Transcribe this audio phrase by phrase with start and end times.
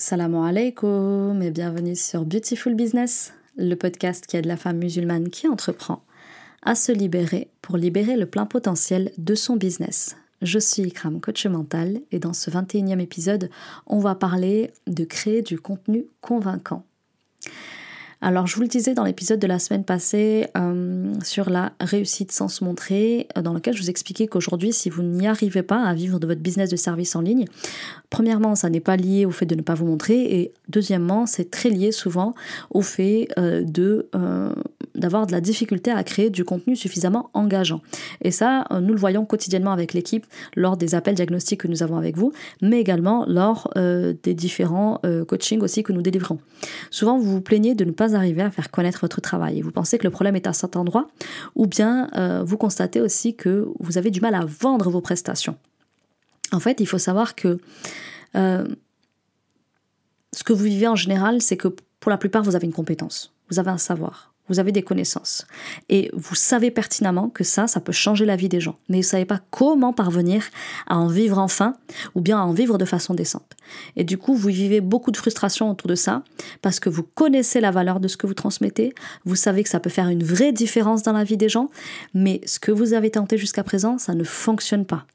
[0.00, 5.48] Salam alaikum et bienvenue sur Beautiful Business, le podcast qui aide la femme musulmane qui
[5.48, 6.04] entreprend
[6.62, 10.16] à se libérer pour libérer le plein potentiel de son business.
[10.40, 13.50] Je suis Ikram, coach mental, et dans ce 21e épisode,
[13.88, 16.84] on va parler de créer du contenu convaincant.
[18.20, 22.32] Alors, je vous le disais dans l'épisode de la semaine passée euh, sur la réussite
[22.32, 25.84] sans se montrer, euh, dans lequel je vous expliquais qu'aujourd'hui, si vous n'y arrivez pas
[25.84, 27.44] à vivre de votre business de service en ligne,
[28.10, 31.48] premièrement, ça n'est pas lié au fait de ne pas vous montrer, et deuxièmement, c'est
[31.52, 32.34] très lié souvent
[32.70, 34.08] au fait euh, de
[34.94, 37.80] d'avoir de la difficulté à créer du contenu suffisamment engageant.
[38.22, 41.96] Et ça, nous le voyons quotidiennement avec l'équipe lors des appels diagnostiques que nous avons
[41.96, 46.38] avec vous, mais également lors des différents coachings aussi que nous délivrons.
[46.90, 49.58] Souvent, vous vous plaignez de ne pas arriver à faire connaître votre travail.
[49.58, 51.08] Et vous pensez que le problème est à cet endroit,
[51.54, 55.56] ou bien euh, vous constatez aussi que vous avez du mal à vendre vos prestations.
[56.52, 57.58] En fait, il faut savoir que
[58.36, 58.66] euh,
[60.34, 61.68] ce que vous vivez en général, c'est que
[62.00, 65.46] pour la plupart, vous avez une compétence, vous avez un savoir vous avez des connaissances.
[65.88, 68.76] Et vous savez pertinemment que ça, ça peut changer la vie des gens.
[68.88, 70.44] Mais vous ne savez pas comment parvenir
[70.86, 71.74] à en vivre enfin,
[72.14, 73.56] ou bien à en vivre de façon décente.
[73.96, 76.22] Et du coup, vous vivez beaucoup de frustration autour de ça,
[76.62, 79.80] parce que vous connaissez la valeur de ce que vous transmettez, vous savez que ça
[79.80, 81.70] peut faire une vraie différence dans la vie des gens,
[82.14, 85.06] mais ce que vous avez tenté jusqu'à présent, ça ne fonctionne pas.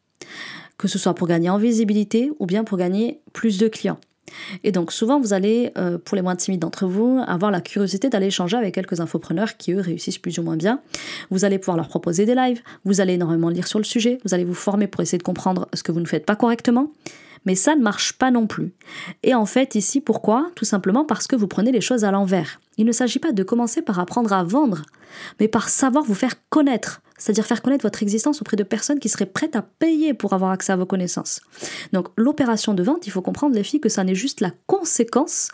[0.77, 3.99] Que ce soit pour gagner en visibilité, ou bien pour gagner plus de clients.
[4.63, 8.09] Et donc souvent, vous allez, euh, pour les moins timides d'entre vous, avoir la curiosité
[8.09, 10.81] d'aller échanger avec quelques infopreneurs qui, eux, réussissent plus ou moins bien.
[11.29, 14.33] Vous allez pouvoir leur proposer des lives, vous allez énormément lire sur le sujet, vous
[14.33, 16.91] allez vous former pour essayer de comprendre ce que vous ne faites pas correctement.
[17.45, 18.73] Mais ça ne marche pas non plus.
[19.23, 20.51] Et en fait, ici, pourquoi?
[20.55, 22.59] Tout simplement parce que vous prenez les choses à l'envers.
[22.77, 24.83] Il ne s'agit pas de commencer par apprendre à vendre,
[25.39, 29.09] mais par savoir vous faire connaître, c'est-à-dire faire connaître votre existence auprès de personnes qui
[29.09, 31.41] seraient prêtes à payer pour avoir accès à vos connaissances.
[31.91, 35.49] Donc l'opération de vente, il faut comprendre les filles que ça n'est juste la conséquence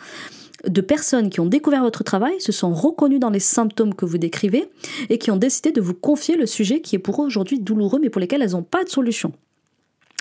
[0.65, 4.17] de personnes qui ont découvert votre travail, se sont reconnues dans les symptômes que vous
[4.17, 4.69] décrivez
[5.09, 7.99] et qui ont décidé de vous confier le sujet qui est pour eux aujourd'hui douloureux
[8.01, 9.31] mais pour lesquels elles n'ont pas de solution.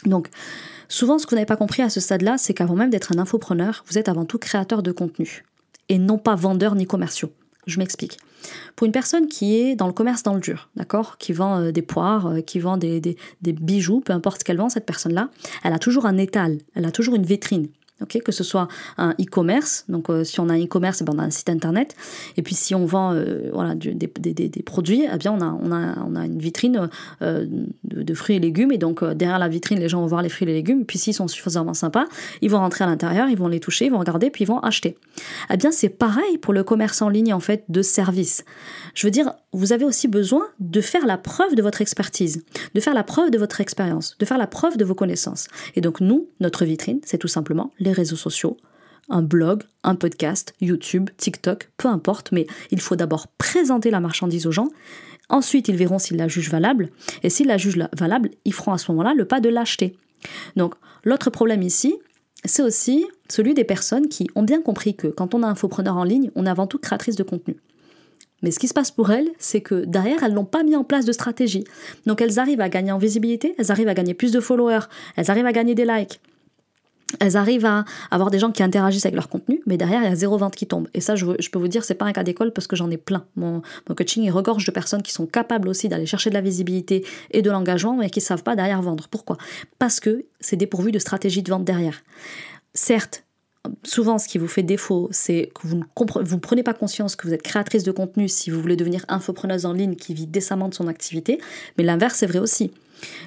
[0.04, 0.28] Donc,
[0.88, 3.18] souvent, ce que vous n'avez pas compris à ce stade-là, c'est qu'avant même d'être un
[3.18, 5.44] infopreneur, vous êtes avant tout créateur de contenu
[5.88, 7.32] et non pas vendeur ni commerciaux.
[7.66, 8.18] Je m'explique.
[8.76, 11.72] Pour une personne qui est dans le commerce dans le dur, d'accord, qui vend euh,
[11.72, 15.28] des poires, euh, qui vend des, des bijoux, peu importe ce qu'elle vend, cette personne-là,
[15.64, 17.68] elle a toujours un étal, elle a toujours une vitrine
[18.06, 21.18] que ce soit un e-commerce, donc euh, si on a un e-commerce, eh ben, on
[21.18, 21.96] a un site internet,
[22.36, 24.08] et puis si on vend euh, voilà, des,
[24.64, 26.88] produits, eh bien on a, on a, on a une vitrine
[27.22, 27.46] euh,
[27.84, 30.44] de, fruits et légumes, et donc derrière la vitrine, les gens vont voir les fruits
[30.44, 32.04] et les légumes, puis s'ils sont suffisamment sympas,
[32.42, 34.60] ils vont rentrer à l'intérieur, ils vont les toucher, ils vont regarder, puis ils vont
[34.60, 34.96] acheter.
[35.52, 38.44] Eh bien c'est pareil pour le commerce en ligne en fait de service.
[38.94, 42.44] Je veux dire, vous avez aussi besoin de faire la preuve de votre expertise,
[42.74, 45.48] de faire la preuve de votre expérience, de faire la preuve de vos connaissances.
[45.74, 48.56] Et donc nous, notre vitrine, c'est tout simplement les réseaux sociaux,
[49.08, 54.46] un blog, un podcast, YouTube, TikTok, peu importe, mais il faut d'abord présenter la marchandise
[54.46, 54.68] aux gens.
[55.30, 56.90] Ensuite, ils verront s'ils la jugent valable.
[57.22, 59.96] Et s'ils la jugent valable, ils feront à ce moment-là le pas de l'acheter.
[60.56, 61.96] Donc, l'autre problème ici,
[62.44, 66.04] c'est aussi celui des personnes qui ont bien compris que quand on est infopreneur en
[66.04, 67.56] ligne, on est avant tout créatrice de contenu.
[68.42, 70.84] Mais ce qui se passe pour elles, c'est que derrière, elles n'ont pas mis en
[70.84, 71.64] place de stratégie.
[72.06, 75.30] Donc elles arrivent à gagner en visibilité, elles arrivent à gagner plus de followers, elles
[75.30, 76.20] arrivent à gagner des likes,
[77.20, 80.12] elles arrivent à avoir des gens qui interagissent avec leur contenu, mais derrière, il y
[80.12, 80.88] a zéro vente qui tombe.
[80.92, 82.98] Et ça, je, peux vous dire, c'est pas un cas d'école parce que j'en ai
[82.98, 83.24] plein.
[83.36, 83.62] Mon,
[83.96, 87.40] coaching, il regorge de personnes qui sont capables aussi d'aller chercher de la visibilité et
[87.40, 89.08] de l'engagement, mais qui ne savent pas derrière vendre.
[89.10, 89.38] Pourquoi?
[89.78, 92.02] Parce que c'est dépourvu de stratégie de vente derrière.
[92.74, 93.24] Certes,
[93.82, 97.34] souvent, ce qui vous fait défaut, c'est que vous ne prenez pas conscience que vous
[97.34, 100.74] êtes créatrice de contenu si vous voulez devenir infopreneuse en ligne qui vit décemment de
[100.74, 101.40] son activité,
[101.76, 102.70] mais l'inverse est vrai aussi.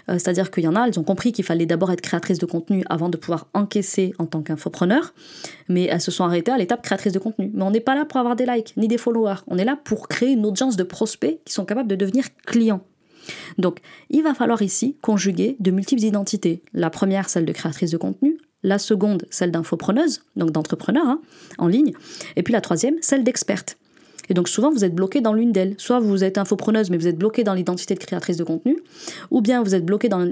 [0.10, 2.46] Euh, c'est-à-dire qu'il y en a, elles ont compris qu'il fallait d'abord être créatrice de
[2.46, 5.14] contenu avant de pouvoir encaisser en tant qu'infopreneur,
[5.70, 7.52] mais elles se sont arrêtées à l'étape créatrice de contenu.
[7.54, 9.78] Mais on n'est pas là pour avoir des likes ni des followers, on est là
[9.82, 12.82] pour créer une audience de prospects qui sont capables de devenir clients.
[13.58, 13.80] Donc,
[14.10, 16.64] il va falloir ici conjuguer de multiples identités.
[16.74, 21.22] La première, celle de créatrice de contenu, la seconde, celle d'infopreneuse, donc d'entrepreneur hein,
[21.58, 21.94] en ligne,
[22.36, 23.78] et puis la troisième, celle d'experte.
[24.30, 25.76] Et donc souvent, vous êtes bloqué dans l'une d'elles.
[25.78, 28.78] Soit vous êtes infopreneuse, mais vous êtes bloqué dans l'identité de créatrice de contenu,
[29.30, 30.24] ou bien vous êtes bloqué dans,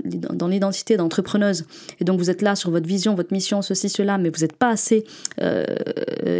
[0.47, 1.65] l'identité d'entrepreneuse,
[1.99, 4.55] et donc vous êtes là sur votre vision, votre mission, ceci, cela, mais vous n'êtes
[4.55, 5.03] pas assez
[5.41, 5.65] euh,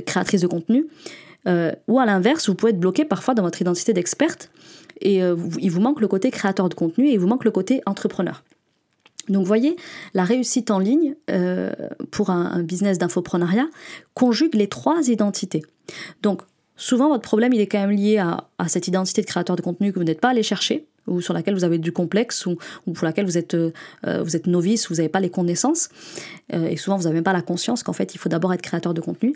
[0.05, 0.85] créatrice de contenu.
[1.47, 4.49] Euh, ou à l'inverse, vous pouvez être bloqué parfois dans votre identité d'experte,
[5.01, 7.51] et euh, il vous manque le côté créateur de contenu, et il vous manque le
[7.51, 8.43] côté entrepreneur.
[9.29, 9.75] Donc, voyez,
[10.13, 11.15] la réussite en ligne
[12.11, 13.67] pour un, business d'infoprenariat
[14.13, 15.63] conjugue les trois identités.
[16.21, 16.41] Donc,
[16.75, 19.91] souvent votre problème il est quand même lié à, cette identité de créateur de contenu
[19.91, 22.57] que vous n'êtes pas allé chercher ou sur laquelle vous avez du complexe ou,
[22.93, 23.71] pour laquelle vous êtes, euh,
[24.03, 25.89] vous êtes novice, vous n'avez pas les connaissances.
[26.53, 28.61] Euh, et souvent, vous n'avez même pas la conscience qu'en fait, il faut d'abord être
[28.61, 29.35] créateur de contenu.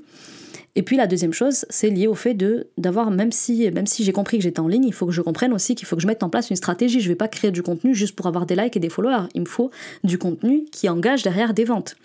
[0.75, 4.03] Et puis la deuxième chose, c'est lié au fait de d'avoir même si même si
[4.03, 6.01] j'ai compris que j'étais en ligne, il faut que je comprenne aussi qu'il faut que
[6.01, 6.99] je mette en place une stratégie.
[6.99, 9.27] Je ne vais pas créer du contenu juste pour avoir des likes et des followers.
[9.35, 9.69] Il me faut
[10.03, 11.95] du contenu qui engage derrière des ventes.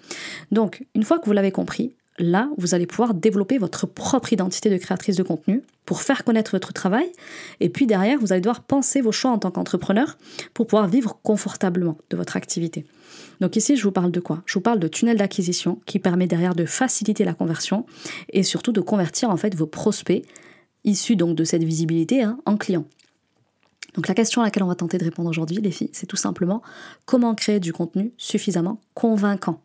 [0.53, 4.71] Donc une fois que vous l'avez compris, là, vous allez pouvoir développer votre propre identité
[4.71, 7.11] de créatrice de contenu pour faire connaître votre travail.
[7.61, 10.19] Et puis derrière, vous allez devoir penser vos choix en tant qu'entrepreneur
[10.55, 12.85] pour pouvoir vivre confortablement de votre activité.
[13.41, 14.43] Donc ici, je vous parle de quoi?
[14.47, 17.87] Je vous parle de tunnel d'acquisition qui permet derrière de faciliter la conversion
[18.33, 20.25] et surtout de convertir en fait vos prospects
[20.85, 22.87] issus de cette visibilité hein, en clients.
[23.95, 26.17] Donc la question à laquelle on va tenter de répondre aujourd'hui, les filles, c'est tout
[26.17, 26.63] simplement
[27.05, 29.61] comment créer du contenu suffisamment convaincant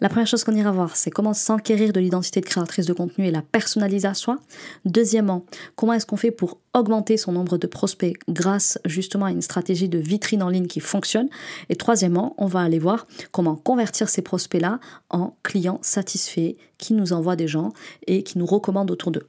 [0.00, 3.26] la première chose qu'on ira voir, c'est comment s'enquérir de l'identité de créatrice de contenu
[3.26, 4.38] et la personnaliser à soi.
[4.84, 5.44] Deuxièmement,
[5.76, 9.88] comment est-ce qu'on fait pour augmenter son nombre de prospects grâce justement à une stratégie
[9.88, 11.28] de vitrine en ligne qui fonctionne.
[11.68, 14.80] Et troisièmement, on va aller voir comment convertir ces prospects-là
[15.10, 17.72] en clients satisfaits qui nous envoient des gens
[18.06, 19.28] et qui nous recommandent autour d'eux.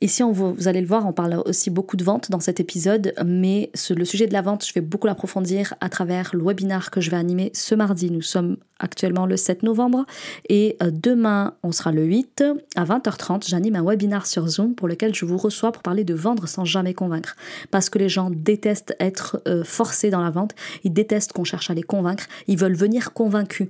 [0.00, 3.14] Ici, on vous, allez le voir, on parle aussi beaucoup de vente dans cet épisode,
[3.26, 7.00] mais le sujet de la vente, je vais beaucoup l'approfondir à travers le webinar que
[7.00, 8.12] je vais animer ce mardi.
[8.12, 10.06] Nous sommes actuellement le 7 novembre
[10.48, 12.44] et euh, demain, on sera le 8
[12.76, 13.48] à 20h30.
[13.48, 16.64] J'anime un webinar sur Zoom pour lequel je vous reçois pour parler de vendre sans
[16.64, 17.34] jamais convaincre.
[17.72, 20.54] Parce que les gens détestent être euh, forcés dans la vente,
[20.84, 23.68] ils détestent qu'on cherche à les convaincre, ils veulent venir convaincus.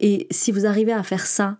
[0.00, 1.58] Et si vous arrivez à faire ça,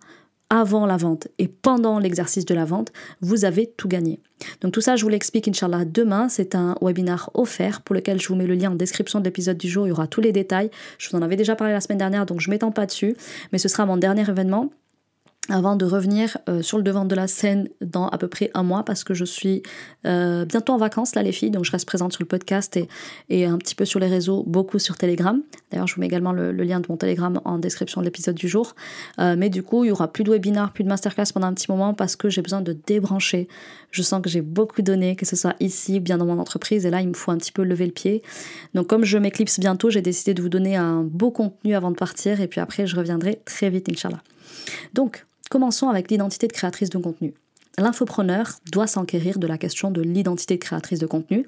[0.49, 2.91] avant la vente et pendant l'exercice de la vente,
[3.21, 4.19] vous avez tout gagné.
[4.61, 6.29] Donc tout ça, je vous l'explique, Inch'Allah, demain.
[6.29, 9.57] C'est un webinar offert pour lequel je vous mets le lien en description de l'épisode
[9.57, 9.85] du jour.
[9.85, 10.71] Il y aura tous les détails.
[10.97, 13.15] Je vous en avais déjà parlé la semaine dernière, donc je m'étends pas dessus.
[13.51, 14.71] Mais ce sera mon dernier événement
[15.49, 18.63] avant de revenir euh, sur le devant de la scène dans à peu près un
[18.63, 19.63] mois parce que je suis
[20.05, 21.49] euh, bientôt en vacances là les filles.
[21.49, 22.87] Donc je reste présente sur le podcast et,
[23.29, 25.41] et un petit peu sur les réseaux beaucoup sur Telegram.
[25.71, 28.47] D'ailleurs je vous mets également le, lien de mon Telegram en description de l'épisode du
[28.47, 28.75] jour.
[29.19, 31.53] Euh, mais du coup il y aura plus de webinaires plus de masterclass pendant un
[31.53, 33.47] petit moment parce que j'ai besoin de débrancher.
[33.91, 36.85] Je sens que j'ai beaucoup donné que ce soit ici bien dans mon entreprise.
[36.85, 38.21] Et là il me faut un petit peu lever le pied.
[38.75, 41.97] Donc comme je m'éclipse bientôt j'ai décidé de vous donner un beau contenu avant de
[41.97, 42.39] partir.
[42.39, 44.21] Et puis après je reviendrai très vite Inch'Allah
[44.93, 47.33] donc Commençons avec l'identité de créatrice de contenu.
[47.79, 51.47] L'infopreneur doit s'enquérir de la question de l'identité de créatrice de contenu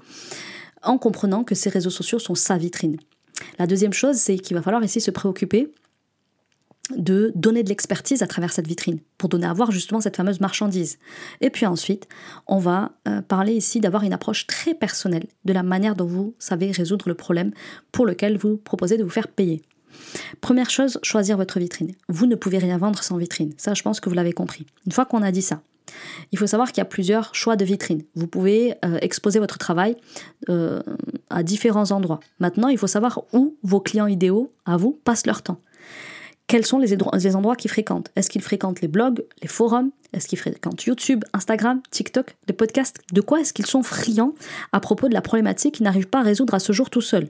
[0.81, 2.97] en comprenant que ses réseaux sociaux sont sa vitrine.
[3.59, 5.71] La deuxième chose, c'est qu'il va falloir ici se préoccuper
[6.97, 10.41] de donner de l'expertise à travers cette vitrine pour donner à voir justement cette fameuse
[10.41, 10.97] marchandise.
[11.39, 12.07] Et puis ensuite,
[12.47, 16.33] on va euh, parler ici d'avoir une approche très personnelle de la manière dont vous
[16.39, 17.51] savez résoudre le problème
[17.91, 19.61] pour lequel vous proposez de vous faire payer.
[20.41, 21.93] Première chose, choisir votre vitrine.
[22.09, 23.53] Vous ne pouvez rien vendre sans vitrine.
[23.57, 24.65] Ça, je pense que vous l'avez compris.
[24.85, 25.61] Une fois qu'on a dit ça,
[26.31, 28.03] il faut savoir qu'il y a plusieurs choix de vitrine.
[28.15, 29.97] Vous pouvez euh, exposer votre travail
[30.49, 30.81] euh,
[31.29, 32.19] à différents endroits.
[32.39, 35.59] Maintenant, il faut savoir où vos clients idéaux, à vous, passent leur temps.
[36.47, 38.11] Quels sont les, les endroits qu'ils fréquentent?
[38.15, 42.99] Est-ce qu'ils fréquentent les blogs, les forums Est-ce qu'ils fréquentent YouTube, Instagram, TikTok, les podcasts?
[43.13, 44.33] De quoi est-ce qu'ils sont friands
[44.73, 47.29] à propos de la problématique qu'ils n'arrivent pas à résoudre à ce jour tout seuls?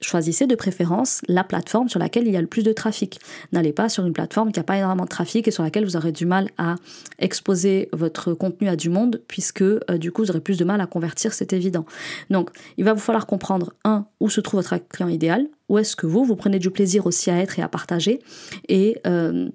[0.00, 3.20] Choisissez de préférence la plateforme sur laquelle il y a le plus de trafic.
[3.52, 5.96] N'allez pas sur une plateforme qui n'a pas énormément de trafic et sur laquelle vous
[5.96, 6.74] aurez du mal à
[7.18, 10.80] exposer votre contenu à du monde, puisque euh, du coup vous aurez plus de mal
[10.82, 11.86] à convertir, c'est évident.
[12.28, 15.96] Donc il va vous falloir comprendre, un, où se trouve votre client idéal, où est-ce
[15.96, 18.20] que vous, vous prenez du plaisir aussi à être et à partager,
[18.68, 18.98] et...
[19.06, 19.48] Euh,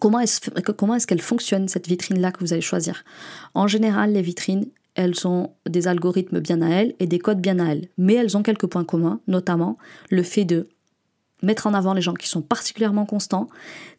[0.00, 3.04] comment est-ce, qu'elle fonctionne, cette vitrine-là que vous allez choisir?
[3.54, 7.58] En général, les vitrines, elles ont des algorithmes bien à elles et des codes bien
[7.58, 7.88] à elles.
[7.98, 9.78] Mais elles ont quelques points communs, notamment
[10.10, 10.68] le fait de
[11.42, 13.48] mettre en avant les gens qui sont particulièrement constants,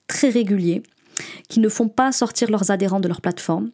[0.08, 0.84] très réguliers,
[1.48, 3.72] qui ne font pas sortir leurs adhérents de leur plateforme,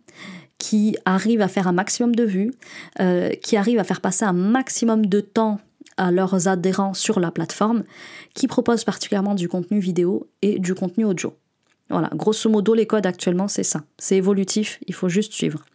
[0.57, 2.51] qui arrivent à faire un maximum de vues,
[2.99, 5.59] euh, qui arrivent à faire passer un maximum de temps
[5.97, 7.83] à leurs adhérents sur la plateforme,
[8.33, 11.35] qui proposent particulièrement du contenu vidéo et du contenu audio.
[11.91, 13.83] Voilà, grosso modo, les codes actuellement, c'est ça.
[13.97, 15.65] C'est évolutif, il faut juste suivre.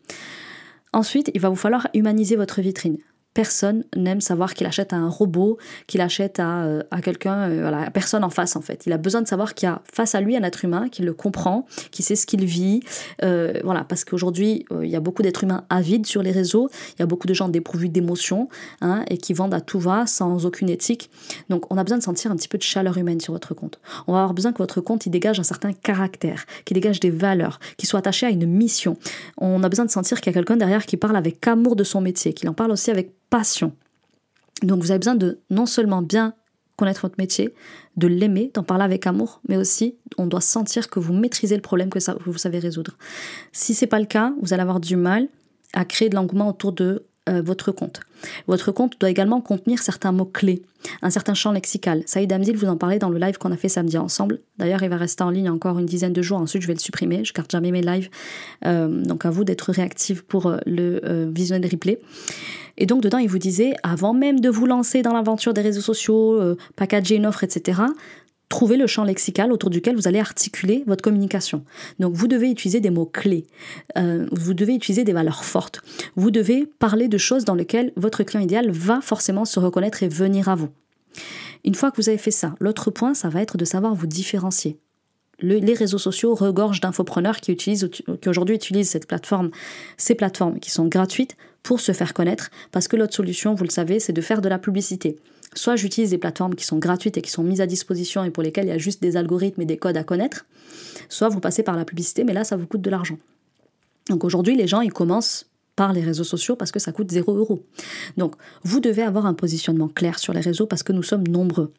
[0.93, 2.99] Ensuite, il va vous falloir humaniser votre vitrine
[3.37, 7.61] personne n'aime savoir qu'il achète à un robot, qu'il achète à, euh, à quelqu'un, euh,
[7.61, 8.87] voilà, à personne en face en fait.
[8.87, 11.05] Il a besoin de savoir qu'il y a face à lui un être humain, qu'il
[11.05, 12.81] le comprend, qu'il sait ce qu'il vit.
[13.23, 17.00] Euh, voilà, parce qu'aujourd'hui, il y a beaucoup d'êtres humains avides sur les réseaux, il
[17.00, 18.49] y a beaucoup de gens dépourvus d'émotions
[18.81, 21.11] hein, et qui vendent à tout va sans aucune éthique.
[21.50, 23.78] Donc on a besoin de sentir un petit peu de chaleur humaine sur votre compte.
[24.07, 27.11] On va avoir besoin que votre compte il dégage un certain caractère, qu'il dégage des
[27.11, 28.97] valeurs, qu'il soit attaché à une mission.
[29.37, 31.85] On a besoin de sentir qu'il y a quelqu'un derrière qui parle avec amour de
[31.85, 33.12] son métier, qu'il en parle aussi avec
[34.62, 36.35] Donc vous avez besoin de non seulement bien
[36.76, 37.55] connaître votre métier,
[37.97, 41.62] de l'aimer, d'en parler avec amour, mais aussi on doit sentir que vous maîtrisez le
[41.62, 42.97] problème que, vous savez résoudre.
[43.52, 45.28] Si c'est pas le cas, vous allez avoir du mal
[45.73, 48.00] à créer de l'engouement autour de euh, votre compte.
[48.47, 50.62] Votre compte doit également contenir certains mots-clés,
[51.02, 52.02] un certain champ lexical.
[52.06, 54.38] Saïd Amdil vous en parlait dans le live qu'on a fait samedi ensemble.
[54.59, 56.38] D'ailleurs, il va rester en ligne encore une dizaine de jours.
[56.38, 57.25] Ensuite, je vais le supprimer.
[57.25, 58.11] Je garde jamais mes lives.
[58.64, 62.00] Euh, donc, à vous d'être réactif pour euh, le visuel replay.
[62.78, 65.80] Et donc, dedans, il vous disait, avant même de vous lancer dans l'aventure des réseaux
[65.80, 66.38] sociaux,
[66.76, 67.80] packager une offre, etc.,
[68.49, 71.65] Trouvez le champ lexical autour duquel vous allez articuler votre communication.
[71.99, 73.45] Donc vous devez utiliser des mots clés,
[73.99, 75.83] euh, vous devez utiliser des valeurs fortes,
[76.15, 80.09] vous devez parler de choses dans lesquelles votre client idéal va forcément se reconnaître et
[80.09, 80.69] venir à vous.
[81.65, 84.07] Une fois que vous avez fait ça, l'autre point, ça va être de savoir vous
[84.07, 84.79] différencier.
[85.41, 89.50] les réseaux sociaux regorgent d'infopreneurs qui, utilisent, qui aujourd'hui utilisent cette plateforme,
[89.97, 93.71] ces plateformes qui sont gratuites pour se faire connaître, parce que l'autre solution, vous le
[93.71, 95.17] savez, c'est de faire de la publicité.
[95.57, 98.43] Soit j'utilise des plateformes qui sont gratuites et qui sont mises à disposition et pour
[98.43, 100.45] lesquelles il y a juste des algorithmes et des codes à connaître,
[101.09, 103.19] soit vous passez par la publicité, mais là, ça vous coûte de l'argent.
[104.11, 107.37] Donc aujourd'hui, les gens, ils commencent par les réseaux sociaux parce que ça coûte 0
[107.37, 107.62] euros.
[108.16, 111.73] Donc, vous devez avoir un positionnement clair sur les réseaux parce que nous sommes nombreux.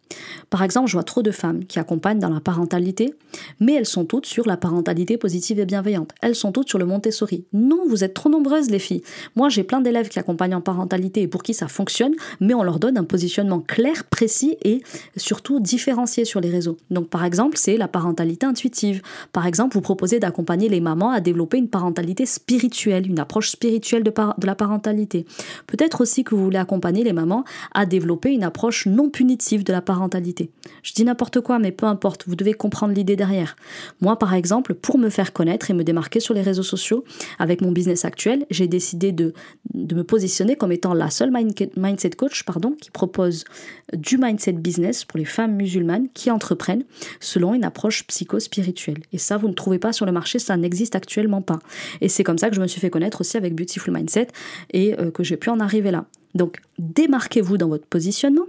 [0.52, 3.16] Par exemple, je vois trop de femmes qui accompagnent dans la parentalité,
[3.60, 6.12] mais elles sont toutes sur la parentalité positive et bienveillante.
[6.22, 7.46] Elles sont toutes sur le Montessori.
[7.54, 9.02] Non, vous êtes trop nombreuses, les filles.
[9.36, 12.64] Moi, j'ai plein d'élèves qui accompagnent en parentalité et pour qui ça fonctionne, mais on
[12.64, 14.84] leur donne un positionnement clair, précis et
[15.16, 16.78] surtout différencié sur les réseaux.
[16.92, 19.02] Donc, par exemple, c'est la parentalité intuitive.
[19.34, 23.87] Par exemple, vous proposez d'accompagner les mamans à développer une parentalité spirituelle, une approche spirituelle
[23.96, 24.14] de,
[24.46, 25.26] la parentalité.
[25.68, 29.72] Peut-être aussi que vous voulez accompagner les mamans à développer une approche non punitive de
[29.72, 30.52] la parentalité.
[30.84, 33.56] Je dis n'importe quoi, mais peu importe, vous devez comprendre l'idée derrière.
[34.02, 37.04] Moi, par exemple, pour me faire connaître et me démarquer sur les réseaux sociaux,
[37.40, 39.34] avec mon business actuel, j'ai décidé de,
[39.74, 43.46] de me positionner comme étant la seule mindset coach pardon, qui propose
[43.94, 46.84] du mindset business pour les femmes musulmanes qui entreprennent
[47.20, 49.00] selon une approche psycho-spirituelle.
[49.14, 51.60] Et ça, vous ne trouvez pas sur le marché, ça n'existe actuellement pas.
[52.02, 54.28] Et c'est comme ça que je me suis fait connaître aussi avec Beauty Mindset
[54.72, 56.06] et euh, que j'ai pu en arriver là.
[56.36, 58.46] Donc démarquez-vous dans votre positionnement,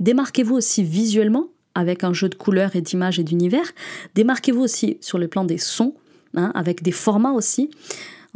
[0.00, 3.72] démarquez-vous aussi visuellement avec un jeu de couleurs et d'images et d'univers,
[4.14, 5.94] démarquez-vous aussi sur le plan des sons,
[6.34, 7.70] hein, avec des formats aussi.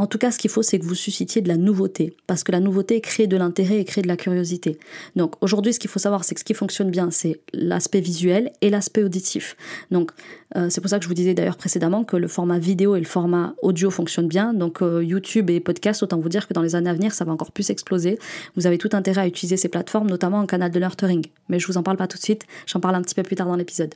[0.02, 2.50] En tout cas, ce qu'il faut, c'est que vous suscitiez de la nouveauté, parce que
[2.50, 4.80] la nouveauté crée de l'intérêt et crée de la curiosité.
[5.14, 8.50] Donc aujourd'hui, ce qu'il faut savoir, c'est que ce qui fonctionne bien, c'est l'aspect visuel
[8.62, 9.56] et l'aspect auditif.
[9.92, 10.10] Donc
[10.56, 12.98] euh, c'est pour ça que je vous disais d'ailleurs précédemment que le format vidéo et
[12.98, 14.52] le format audio fonctionnent bien.
[14.52, 17.24] Donc euh, YouTube et podcast, autant vous dire que dans les années à venir, ça
[17.24, 18.18] va encore plus exploser.
[18.56, 21.24] Vous avez tout intérêt à utiliser ces plateformes, notamment en canal de nurturing.
[21.48, 23.36] Mais je vous en parle pas tout de suite, j'en parle un petit peu plus
[23.36, 23.94] tard dans l'épisode.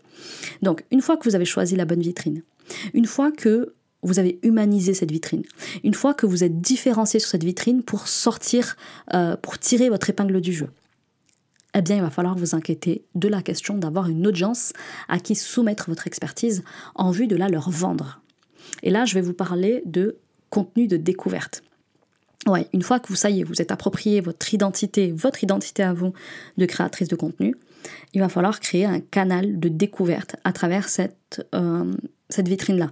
[0.62, 2.42] Donc une fois que vous avez choisi la bonne vitrine,
[2.94, 3.72] une fois que
[4.06, 5.42] vous avez humanisé cette vitrine.
[5.84, 8.76] Une fois que vous êtes différencié sur cette vitrine pour sortir,
[9.14, 10.68] euh, pour tirer votre épingle du jeu,
[11.74, 14.72] eh bien, il va falloir vous inquiéter de la question d'avoir une audience
[15.08, 18.22] à qui soumettre votre expertise en vue de la leur vendre.
[18.82, 20.16] Et là, je vais vous parler de
[20.48, 21.62] contenu de découverte.
[22.46, 25.82] Ouais, une fois que vous, ça y est, vous êtes approprié votre identité, votre identité
[25.82, 26.12] à vous
[26.56, 27.56] de créatrice de contenu,
[28.14, 31.92] il va falloir créer un canal de découverte à travers cette, euh,
[32.28, 32.90] cette vitrine-là.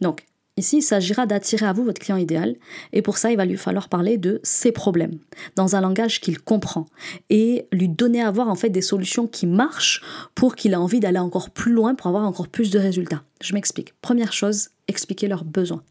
[0.00, 0.24] Donc,
[0.56, 2.56] Ici, il s'agira d'attirer à vous votre client idéal,
[2.92, 5.18] et pour ça, il va lui falloir parler de ses problèmes,
[5.56, 6.86] dans un langage qu'il comprend,
[7.30, 10.02] et lui donner à voir en fait des solutions qui marchent
[10.34, 13.22] pour qu'il ait envie d'aller encore plus loin, pour avoir encore plus de résultats.
[13.40, 13.94] Je m'explique.
[14.02, 15.82] Première chose, expliquer leurs besoins,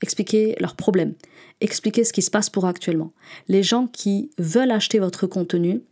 [0.00, 1.14] expliquer leurs problèmes,
[1.60, 3.12] expliquer ce qui se passe pour actuellement.
[3.48, 5.82] Les gens qui veulent acheter votre contenu,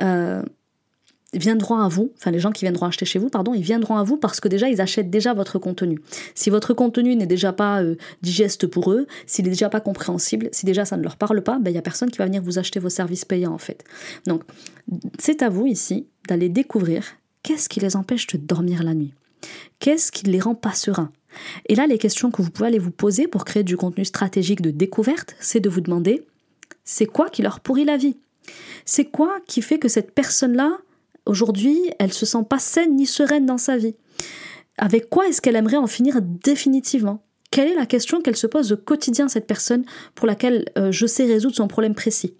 [0.00, 0.42] euh,
[1.34, 4.02] viendront à vous, enfin les gens qui viendront acheter chez vous, pardon, ils viendront à
[4.02, 6.00] vous parce que déjà ils achètent déjà votre contenu.
[6.34, 10.48] Si votre contenu n'est déjà pas euh, digeste pour eux, s'il est déjà pas compréhensible,
[10.52, 12.42] si déjà ça ne leur parle pas, ben il y a personne qui va venir
[12.42, 13.84] vous acheter vos services payants en fait.
[14.26, 14.42] Donc
[15.18, 17.04] c'est à vous ici d'aller découvrir
[17.42, 19.12] qu'est-ce qui les empêche de dormir la nuit,
[19.80, 21.12] qu'est-ce qui les rend pas sereins?
[21.66, 24.62] Et là les questions que vous pouvez aller vous poser pour créer du contenu stratégique
[24.62, 26.24] de découverte, c'est de vous demander
[26.84, 28.16] c'est quoi qui leur pourrit la vie?
[28.86, 30.78] C'est quoi qui fait que cette personne-là
[31.28, 33.94] Aujourd'hui, elle se sent pas saine ni sereine dans sa vie.
[34.78, 37.22] Avec quoi est-ce qu'elle aimerait en finir définitivement?
[37.50, 41.06] Quelle est la question qu'elle se pose au quotidien, cette personne pour laquelle euh, je
[41.06, 42.34] sais résoudre son problème précis?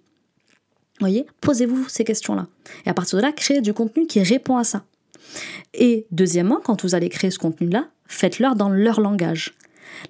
[0.99, 2.47] Voyez, posez-vous ces questions-là.
[2.87, 4.83] Et à partir de là, créez du contenu qui répond à ça.
[5.75, 9.53] Et deuxièmement, quand vous allez créer ce contenu-là, faites-leur dans leur langage.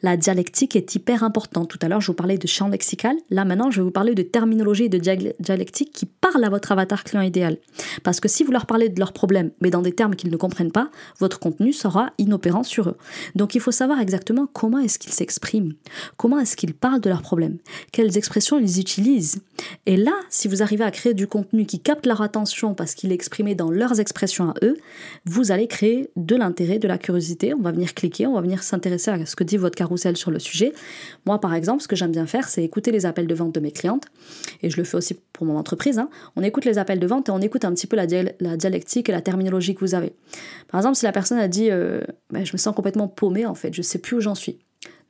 [0.01, 1.69] La dialectique est hyper importante.
[1.69, 3.15] Tout à l'heure, je vous parlais de champ lexical.
[3.29, 4.97] Là, maintenant, je vais vous parler de terminologie et de
[5.39, 7.57] dialectique qui parlent à votre avatar client idéal.
[8.03, 10.37] Parce que si vous leur parlez de leurs problèmes, mais dans des termes qu'ils ne
[10.37, 12.97] comprennent pas, votre contenu sera inopérant sur eux.
[13.35, 15.73] Donc, il faut savoir exactement comment est-ce qu'ils s'expriment,
[16.17, 17.57] comment est-ce qu'ils parlent de leurs problèmes,
[17.91, 19.41] quelles expressions ils utilisent?
[19.85, 23.11] Et là, si vous arrivez à créer du contenu qui capte leur attention parce qu'il
[23.11, 24.77] est exprimé dans leurs expressions à eux,
[25.25, 27.53] vous allez créer de l'intérêt, de la curiosité.
[27.53, 30.17] On va venir cliquer, on va venir s'intéresser à ce que dit votre votre carrousel
[30.17, 30.73] sur le sujet.
[31.25, 33.59] Moi, par exemple, ce que j'aime bien faire, c'est écouter les appels de vente de
[33.59, 34.05] mes clientes.
[34.63, 35.99] Et je le fais aussi pour mon entreprise.
[35.99, 36.09] Hein.
[36.35, 39.11] On écoute les appels de vente et on écoute un petit peu la, dialectique et
[39.11, 40.13] la terminologie que vous avez.
[40.67, 43.55] Par exemple, si la personne a dit euh, ben, Je me sens complètement paumée, en
[43.55, 44.59] fait, je ne sais plus où j'en suis.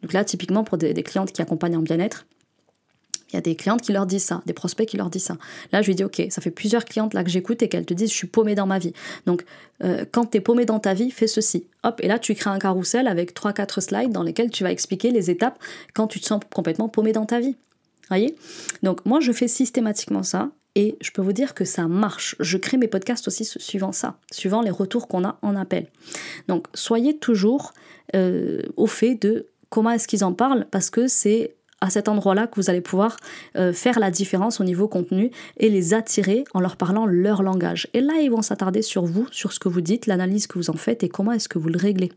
[0.01, 2.25] Donc là, typiquement, pour des clientes qui accompagnent en bien-être,
[3.31, 5.37] il y a des clientes qui leur disent ça, des prospects qui leur disent ça.
[5.71, 7.93] Là, je lui dis, ok, ça fait plusieurs clientes là que j'écoute et qu'elles te
[7.93, 8.93] disent, je suis paumée dans ma vie.
[9.25, 9.45] Donc,
[9.83, 11.65] euh, quand tu es paumée dans ta vie, fais ceci.
[11.83, 15.11] Hop, et là, tu crées un carrousel avec 3-4 slides dans lesquels tu vas expliquer
[15.11, 15.59] les étapes
[15.93, 17.55] quand tu te sens complètement paumée dans ta vie.
[18.09, 18.35] Voyez?
[18.81, 20.49] Donc, moi, je fais systématiquement ça.
[20.75, 22.35] Et je peux vous dire que ça marche.
[22.39, 25.87] Je crée mes podcasts aussi suivant ça, suivant les retours qu'on a en appel.
[26.47, 27.73] Donc, soyez toujours
[28.15, 32.47] euh, au fait de comment est-ce qu'ils en parlent, parce que c'est à cet endroit-là
[32.47, 33.17] que vous allez pouvoir
[33.55, 37.87] euh, faire la différence au niveau contenu et les attirer en leur parlant leur langage.
[37.93, 40.69] Et là, ils vont s'attarder sur vous, sur ce que vous dites, l'analyse que vous
[40.69, 42.11] en faites et comment est-ce que vous le réglez.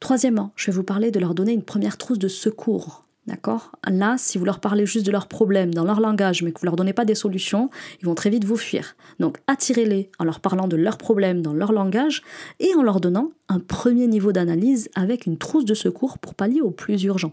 [0.00, 3.06] Troisièmement, je vais vous parler de leur donner une première trousse de secours.
[3.26, 3.72] D'accord?
[3.88, 6.66] Là, si vous leur parlez juste de leurs problèmes dans leur langage, mais que vous
[6.66, 8.94] leur donnez pas des solutions, ils vont très vite vous fuir.
[9.18, 12.22] Donc, attirez-les en leur parlant de leurs problèmes dans leur langage
[12.60, 16.60] et en leur donnant un premier niveau d'analyse avec une trousse de secours pour pallier
[16.60, 17.32] au plus urgent.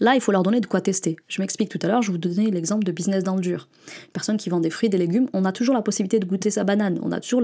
[0.00, 1.16] Là, il faut leur donner de quoi tester.
[1.28, 3.68] Je m'explique tout à l'heure, je vous donnais l'exemple de business dans le dur.
[3.88, 6.50] Une personne qui vend des fruits, des légumes, on a toujours la possibilité de goûter
[6.50, 7.42] sa banane, on a toujours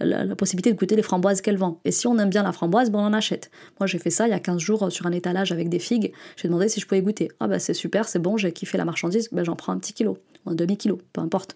[0.00, 1.80] la, possibilité de goûter les framboises qu'elle vend.
[1.84, 3.50] Et si on aime bien la framboise, ben on en achète.
[3.80, 5.78] Moi, j'ai fait ça il y a 15 jours euh, sur un étalage avec des
[5.78, 6.12] figues.
[6.36, 7.30] J'ai demandé si je pouvais goûter.
[7.40, 9.92] Ah bah c'est super, c'est bon, j'ai kiffé la marchandise, ben j'en prends un petit
[9.92, 11.54] kilo, un demi-kilo, peu importe.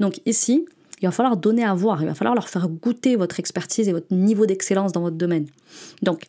[0.00, 0.66] Donc ici,
[1.00, 3.92] il va falloir donner à voir, il va falloir leur faire goûter votre expertise et
[3.92, 5.46] votre niveau d'excellence dans votre domaine.
[6.02, 6.26] Donc,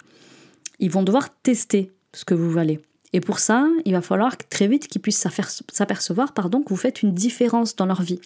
[0.80, 2.80] ils vont devoir tester ce que vous valez.
[3.14, 5.26] Et pour ça, il va falloir très vite qu'ils puissent
[5.72, 8.20] s'apercevoir pardon, que vous faites une différence dans leur vie.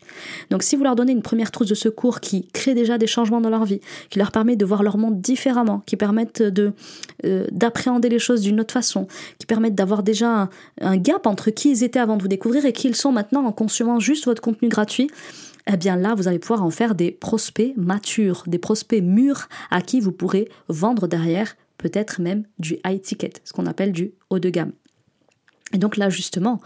[0.49, 3.41] Donc si vous leur donnez une première trousse de secours qui crée déjà des changements
[3.41, 6.71] dans leur vie, qui leur permet de voir leur monde différemment, qui permettent de,
[7.25, 9.07] euh, d'appréhender les choses d'une autre façon,
[9.39, 10.49] qui permettent d'avoir déjà
[10.81, 13.45] un, gap entre qui ils étaient avant de vous découvrir et qui ils sont maintenant
[13.45, 15.09] en consommant juste votre contenu gratuit,
[15.71, 19.81] eh bien là, vous allez pouvoir en faire des prospects matures, des prospects mûrs à
[19.81, 24.39] qui vous pourrez vendre derrière peut-être même du high ticket, ce qu'on appelle du haut
[24.39, 24.71] de gamme.
[25.73, 26.61] Et donc là, justement,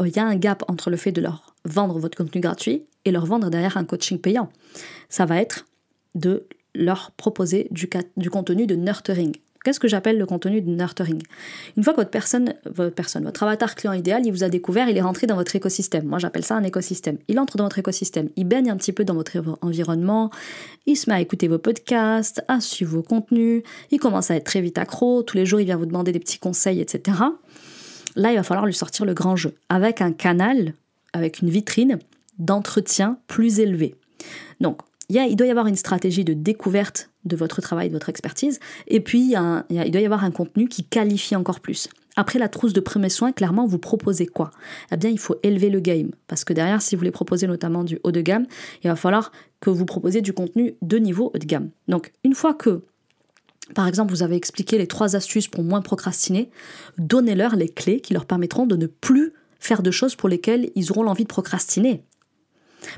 [0.00, 2.84] euh, il y a un gap entre le fait de leur vendre votre contenu gratuit
[3.04, 4.50] et leur vendre derrière un coaching payant.
[5.08, 5.66] Ça va être
[6.14, 9.36] de leur proposer du, du contenu de nurturing.
[9.64, 11.22] Qu'est-ce que j'appelle le contenu de nurturing?
[11.76, 14.88] Une fois que votre personne, votre personne, votre avatar client idéal, il vous a découvert,
[14.88, 16.04] il est rentré dans votre écosystème.
[16.04, 17.18] Moi, j'appelle ça un écosystème.
[17.28, 20.30] Il entre dans votre écosystème, il baigne un petit peu dans votre environnement,
[20.86, 24.44] il se met à écouter vos podcasts, à suivre vos contenus, il commence à être
[24.44, 27.18] très vite accro, tous les jours, il vient vous demander des petits conseils, etc.
[28.16, 30.74] Là, il va falloir lui sortir le grand jeu, avec un canal,
[31.12, 31.98] avec une vitrine
[32.38, 33.94] d'entretien plus élevé.
[34.60, 38.60] Donc, il, doit y avoir une stratégie de découverte de votre travail, de votre expertise,
[38.88, 39.34] et puis
[39.70, 41.88] il, doit y avoir un contenu qui qualifie encore plus.
[42.16, 44.50] Après la trousse de premiers soins, clairement, vous proposez quoi?
[44.90, 46.10] Eh bien, il faut élever le game.
[46.26, 48.46] Parce que derrière, si vous voulez proposer notamment du haut de gamme,
[48.84, 51.70] il va falloir que vous proposiez du contenu de niveau haut de gamme.
[51.88, 52.82] Donc, une fois que,
[53.74, 56.50] par exemple, vous avez expliqué les trois astuces pour moins procrastiner,
[56.98, 60.90] donnez-leur les clés qui leur permettront de ne plus faire de choses pour lesquelles ils
[60.90, 62.04] auront l'envie de procrastiner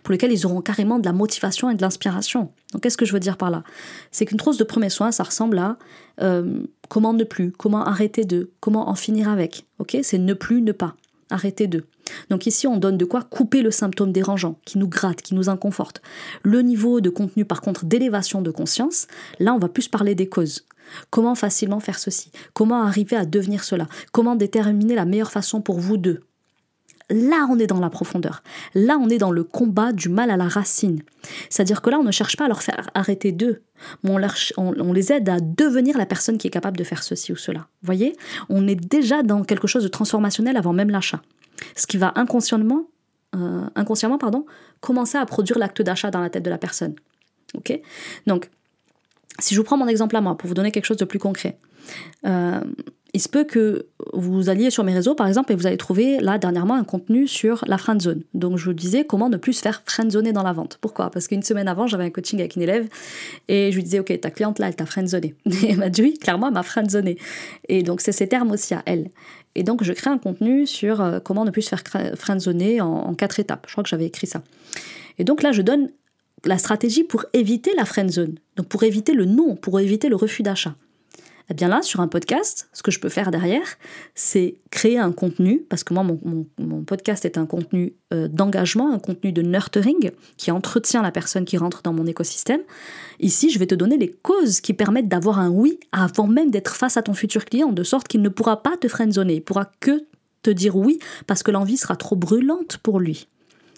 [0.02, 2.52] pour lesquels ils auront carrément de la motivation et de l'inspiration.
[2.72, 3.62] Donc qu'est-ce que je veux dire par là?
[4.10, 5.78] C'est qu'une trousse de premiers soins, ça ressemble à
[6.22, 9.66] euh, comment ne plus, comment arrêter de, comment en finir avec.
[9.78, 9.96] Ok?
[10.02, 10.94] C'est ne plus, ne pas.
[11.30, 11.84] Arrêter de.
[12.28, 15.48] Donc ici, on donne de quoi couper le symptôme dérangeant, qui nous gratte, qui nous
[15.48, 16.02] inconforte.
[16.42, 19.06] Le niveau de contenu, par contre, d'élévation de conscience,
[19.40, 20.66] là, on va plus parler des causes.
[21.10, 22.30] Comment facilement faire ceci?
[22.52, 23.88] Comment arriver à devenir cela?
[24.12, 26.20] Comment déterminer la meilleure façon pour vous deux?
[27.10, 28.42] Là, on est dans la profondeur.
[28.74, 31.02] Là, on est dans le combat du mal à la racine.
[31.50, 33.62] C'est-à-dire que là, on ne cherche pas à leur faire arrêter d'eux,
[34.02, 34.10] mais
[34.56, 37.66] on, les aide à devenir la personne qui est capable de faire ceci ou cela.
[37.82, 38.16] Voyez?
[38.48, 41.20] On est déjà dans quelque chose de transformationnel avant même l'achat.
[41.76, 42.86] Ce qui va inconsciemment,
[43.36, 44.46] euh, inconsciemment pardon,
[44.80, 46.94] commencer à produire l'acte d'achat dans la tête de la personne.
[47.54, 47.78] Ok?
[48.26, 48.50] Donc,
[49.38, 51.18] si je vous prends mon exemple à moi, pour vous donner quelque chose de plus
[51.18, 51.58] concret,
[52.24, 52.60] euh,
[53.14, 56.18] il se peut que vous alliez sur mes réseaux, par exemple, et vous allez trouver
[56.18, 58.22] là dernièrement un contenu sur la zone.
[58.34, 60.78] Donc je vous disais comment ne plus se faire friendzoner dans la vente.
[60.80, 61.10] Pourquoi?
[61.10, 62.88] Parce qu'une semaine avant, j'avais un coaching avec une élève
[63.46, 65.36] et je lui disais, ok, ta cliente là, elle t'a friendzoné.
[65.46, 67.16] Et elle m'a dit oui, clairement, elle m'a friendzoné.
[67.68, 69.10] Et donc c'est ces termes aussi à elle.
[69.54, 71.84] Et donc je crée un contenu sur euh, comment ne plus se faire
[72.16, 73.66] friendzoner en, en quatre étapes.
[73.68, 74.42] Je crois que j'avais écrit ça.
[75.18, 75.90] Et donc là, je donne
[76.44, 78.34] la stratégie pour éviter la friendzone.
[78.56, 80.74] Donc pour éviter le non, pour éviter le refus d'achat.
[81.50, 83.66] Eh bien là, sur un podcast, ce que je peux faire derrière,
[84.14, 88.98] c'est créer un contenu, parce que moi, mon, podcast est un contenu euh, d'engagement, un
[88.98, 92.60] contenu de nurturing, qui entretient la personne qui rentre dans mon écosystème.
[93.20, 96.76] Ici, je vais te donner les causes qui permettent d'avoir un oui avant même d'être
[96.76, 99.70] face à ton futur client, de sorte qu'il ne pourra pas te friendzoner, il pourra
[99.80, 100.06] que
[100.42, 103.28] te dire oui, parce que l'envie sera trop brûlante pour lui.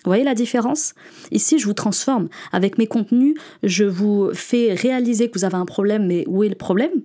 [0.07, 0.95] Vous voyez la différence?
[1.33, 2.29] Ici, je vous transforme.
[2.53, 6.49] Avec mes contenus, je vous fais réaliser que vous avez un problème, mais où est
[6.49, 7.03] le problème?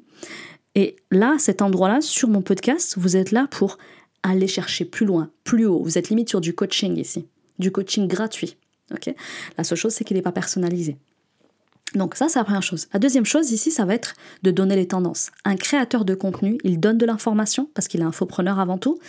[0.76, 3.78] Et là, cet endroit-là, sur mon podcast, vous êtes là pour
[4.24, 5.84] aller chercher plus loin, plus haut.
[5.84, 7.28] Vous êtes limite sur du coaching ici,
[7.60, 8.58] du coaching gratuit.
[9.58, 10.98] La seule chose, c'est qu'il n'est pas personnalisé.
[11.96, 12.88] Donc ça, c'est la première chose.
[12.94, 15.32] La deuxième chose ici, ça va être de donner les tendances.
[15.44, 19.00] Un créateur de contenu, il donne de l'information parce qu'il est infopreneur avant tout.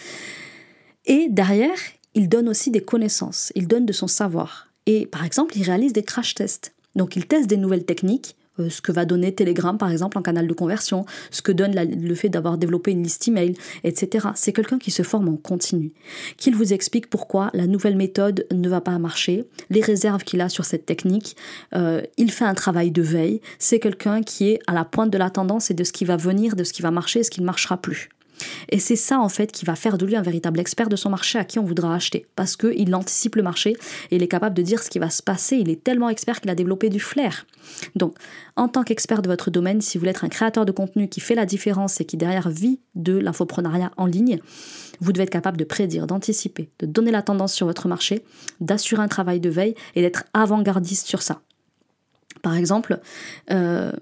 [1.07, 1.79] Et derrière,
[2.14, 4.68] il donne aussi des connaissances, il donne de son savoir.
[4.87, 6.75] Et par exemple, il réalise des crash tests.
[6.96, 10.47] Donc il teste des nouvelles techniques, ce que va donner Telegram par exemple en canal
[10.47, 14.29] de conversion, ce que donne le fait d'avoir développé une liste email, etc.
[14.35, 15.93] C'est quelqu'un qui se forme en continu,
[16.37, 20.49] qu'il vous explique pourquoi la nouvelle méthode ne va pas marcher, les réserves qu'il a
[20.49, 21.37] sur cette technique.
[21.75, 23.41] Euh, il fait un travail de veille.
[23.59, 26.17] C'est quelqu'un qui est à la pointe de la tendance et de ce qui va
[26.17, 28.09] venir, de ce qui va marcher et ce qui ne marchera plus.
[28.68, 31.11] Et c'est ça en fait qui va faire de lui un véritable expert de son
[31.11, 32.26] marché à qui on voudra acheter.
[32.37, 33.76] Parce qu'il anticipe le marché
[34.11, 35.57] et il est capable de dire ce qui va se passer.
[35.57, 37.46] Il est tellement expert qu'il a développé du flair.
[37.96, 38.16] Donc,
[38.57, 41.20] en tant qu'expert de votre domaine, si vous voulez être un créateur de contenu qui
[41.20, 44.40] fait la différence et qui derrière vit de l'infoprenariat en ligne,
[45.00, 48.24] vous devez être capable de prédire, d'anticiper, de donner la tendance sur votre marché,
[48.61, 51.40] d'assurer un travail de veille et d'être avant-gardiste sur ça.
[52.42, 53.00] Par exemple,
[53.50, 53.92] euh,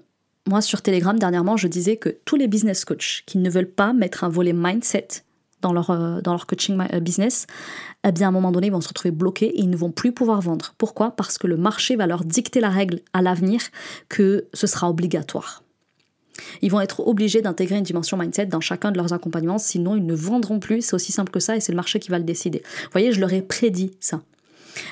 [0.47, 3.93] moi, sur Telegram, dernièrement, je disais que tous les business coachs qui ne veulent pas
[3.93, 5.07] mettre un volet mindset
[5.61, 7.45] dans leur, euh, dans leur coaching euh, business,
[8.03, 9.91] eh bien, à un moment donné, ils vont se retrouver bloqués et ils ne vont
[9.91, 10.73] plus pouvoir vendre.
[10.79, 11.11] Pourquoi?
[11.11, 13.61] Parce que le marché va leur dicter la règle à l'avenir
[14.09, 15.63] que ce sera obligatoire.
[16.63, 20.05] Ils vont être obligés d'intégrer une dimension mindset dans chacun de leurs accompagnements, sinon ils
[20.05, 20.81] ne vendront plus.
[20.81, 22.63] C'est aussi simple que ça et c'est le marché qui va le décider.
[22.65, 24.21] Vous voyez, je leur ai prédit ça.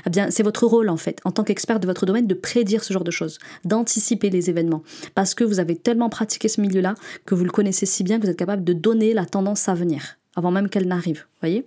[0.05, 2.83] Eh bien, c'est votre rôle en fait, en tant qu'expert de votre domaine, de prédire
[2.83, 4.83] ce genre de choses, d'anticiper les événements,
[5.15, 8.25] parce que vous avez tellement pratiqué ce milieu-là que vous le connaissez si bien que
[8.25, 11.25] vous êtes capable de donner la tendance à venir, avant même qu'elle n'arrive.
[11.41, 11.65] Voyez?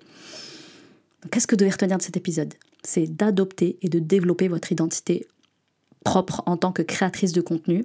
[1.30, 2.54] Qu'est-ce que vous devez retenir de cet épisode?
[2.82, 5.26] C'est d'adopter et de développer votre identité
[6.02, 7.84] propre en tant que créatrice de contenu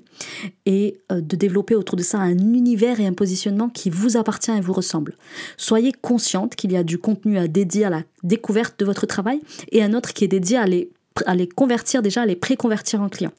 [0.66, 4.52] et euh, de développer autour de ça un univers et un positionnement qui vous appartient
[4.52, 5.16] et vous ressemble.
[5.58, 9.40] Soyez consciente qu'il y a du contenu à dédier à la découverte de votre travail
[9.72, 10.92] et un autre qui est dédié à les,
[11.26, 13.34] à les convertir déjà, à les pré-convertir en clients.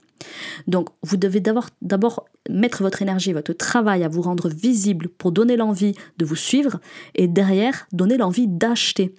[0.67, 5.57] Donc, vous devez d'abord mettre votre énergie, votre travail à vous rendre visible pour donner
[5.57, 6.81] l'envie de vous suivre
[7.15, 9.15] et derrière donner l'envie d'acheter.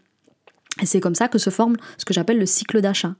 [0.81, 3.15] Et c'est comme ça que se forme ce que j'appelle le cycle d'achat.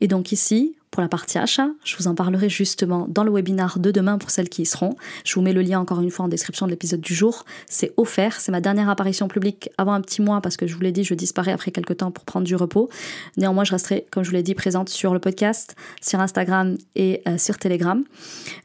[0.00, 1.68] Et donc ici, pour la partie achat.
[1.84, 4.94] Je vous en parlerai justement dans le webinar de demain pour celles qui y seront.
[5.24, 7.46] Je vous mets le lien encore une fois en description de l'épisode du jour.
[7.66, 10.82] C'est offert, c'est ma dernière apparition publique avant un petit mois parce que je vous
[10.82, 12.90] l'ai dit, je disparais après quelques temps pour prendre du repos.
[13.38, 17.22] Néanmoins, je resterai, comme je vous l'ai dit, présente sur le podcast, sur Instagram et
[17.26, 18.04] euh, sur Telegram.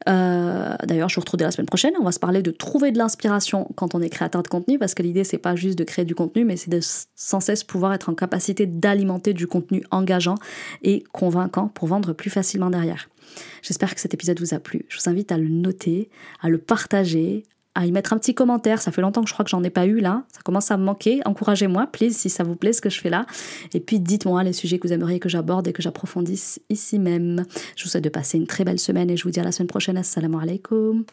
[0.09, 1.93] Euh, d'ailleurs, je vous retrouve la semaine prochaine.
[1.97, 4.95] On va se parler de trouver de l'inspiration quand on est créateur de contenu parce
[4.95, 6.81] que l'idée, c'est pas juste de créer du contenu, mais c'est de
[7.15, 10.35] sans cesse pouvoir être en capacité d'alimenter du contenu engageant
[10.83, 13.10] et convaincant pour vendre plus facilement derrière.
[13.62, 14.86] J'espère que cet épisode vous a plu.
[14.89, 16.10] Je vous invite à le noter,
[16.41, 17.43] à le partager,
[17.75, 18.82] à y mettre un petit commentaire.
[18.82, 20.23] Ça fait longtemps que je crois que j'en ai pas eu là.
[20.34, 21.21] Ça commence à me manquer.
[21.25, 23.27] Encouragez-moi, please, si ça vous plaît ce que je fais là.
[23.73, 27.45] Et puis dites-moi les sujets que vous aimeriez que j'aborde et que j'approfondisse ici même.
[27.75, 29.51] Je vous souhaite de passer une très belle semaine et je vous dis à la
[29.51, 29.97] semaine prochaine.
[29.97, 31.06] Assalamu alaikum.